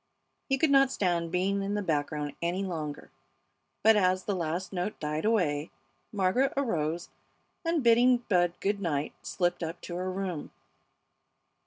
He 0.49 0.57
could 0.57 0.71
not 0.71 0.91
stand 0.91 1.29
being 1.31 1.61
in 1.61 1.75
the 1.75 1.83
background 1.83 2.33
any 2.41 2.63
longer; 2.65 3.11
but 3.83 3.95
as 3.95 4.23
the 4.23 4.35
last 4.35 4.73
note 4.73 4.99
died 4.99 5.25
away 5.25 5.69
Margaret 6.11 6.53
arose 6.57 7.09
and, 7.63 7.83
bidding 7.83 8.17
Bud 8.27 8.53
good 8.61 8.81
night, 8.81 9.13
slipped 9.21 9.61
up 9.61 9.79
to 9.81 9.97
her 9.97 10.11
room. 10.11 10.49